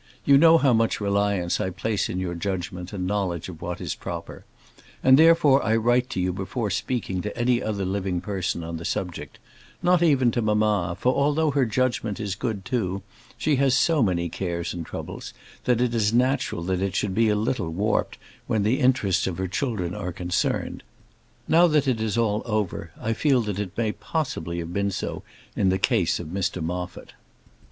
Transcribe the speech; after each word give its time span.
You 0.25 0.35
know 0.35 0.57
how 0.57 0.73
much 0.73 0.99
reliance 0.99 1.61
I 1.61 1.69
place 1.69 2.09
in 2.09 2.19
your 2.19 2.33
judgement 2.33 2.91
and 2.91 3.05
knowledge 3.05 3.49
of 3.49 3.61
what 3.61 3.79
is 3.79 3.93
proper, 3.93 4.45
and, 5.03 5.15
therefore, 5.15 5.63
I 5.63 5.75
write 5.75 6.09
to 6.09 6.19
you 6.19 6.33
before 6.33 6.71
speaking 6.71 7.21
to 7.21 7.37
any 7.37 7.61
other 7.61 7.85
living 7.85 8.19
person 8.19 8.63
on 8.63 8.77
the 8.77 8.83
subject: 8.83 9.37
not 9.83 10.01
even 10.01 10.31
to 10.31 10.41
mamma; 10.41 10.97
for, 10.99 11.13
although 11.13 11.51
her 11.51 11.67
judgement 11.67 12.19
is 12.19 12.33
good 12.33 12.65
too, 12.65 13.03
she 13.37 13.57
has 13.57 13.75
so 13.77 14.01
many 14.01 14.27
cares 14.27 14.73
and 14.73 14.87
troubles, 14.87 15.35
that 15.65 15.79
it 15.79 15.93
is 15.93 16.11
natural 16.11 16.63
that 16.63 16.81
it 16.81 16.95
should 16.95 17.13
be 17.13 17.29
a 17.29 17.35
little 17.35 17.69
warped 17.69 18.17
when 18.47 18.63
the 18.63 18.79
interests 18.79 19.27
of 19.27 19.37
her 19.37 19.47
children 19.47 19.93
are 19.93 20.11
concerned. 20.11 20.81
Now 21.47 21.67
that 21.67 21.87
it 21.87 22.01
is 22.01 22.17
all 22.17 22.41
over, 22.47 22.89
I 22.99 23.13
feel 23.13 23.41
that 23.41 23.59
it 23.59 23.77
may 23.77 23.91
possibly 23.91 24.57
have 24.57 24.73
been 24.73 24.89
so 24.89 25.21
in 25.55 25.69
the 25.69 25.77
case 25.77 26.19
of 26.19 26.25
Mr 26.25 26.59
Moffat. 26.59 27.13